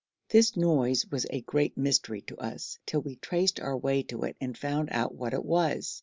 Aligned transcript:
This 0.29 0.57
noise 0.57 1.05
was 1.11 1.27
a 1.29 1.41
great 1.41 1.77
mystery 1.77 2.21
to 2.21 2.35
us 2.37 2.79
till 2.87 3.03
we 3.03 3.17
traced 3.17 3.59
our 3.59 3.77
way 3.77 4.01
to 4.01 4.23
it 4.23 4.35
and 4.41 4.57
found 4.57 4.89
out 4.91 5.13
what 5.13 5.31
it 5.35 5.45
was. 5.45 5.99